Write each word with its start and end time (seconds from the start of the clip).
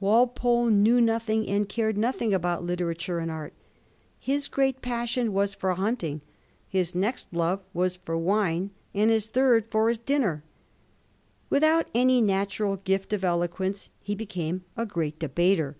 Walpole 0.00 0.70
knew 0.70 0.98
nothing 0.98 1.46
and 1.46 1.68
cared 1.68 1.98
nothing 1.98 2.32
about 2.32 2.64
literature 2.64 3.18
and 3.18 3.30
art^ 3.30 3.50
His 4.18 4.48
great 4.48 4.80
passion 4.80 5.34
was 5.34 5.52
for 5.54 5.74
himting; 5.74 6.22
his 6.66 6.94
next 6.94 7.34
love 7.34 7.62
was 7.74 7.96
for 7.96 8.16
wine, 8.16 8.70
and 8.94 9.10
his 9.10 9.26
third 9.26 9.66
for 9.70 9.90
his 9.90 9.98
druner. 9.98 10.40
Without 11.50 11.88
any 11.94 12.22
natural 12.22 12.76
gift 12.78 13.12
of 13.12 13.24
eloquence 13.24 13.90
he 14.00 14.14
became 14.14 14.64
a 14.74 14.86
great 14.86 15.18
debater. 15.18 15.76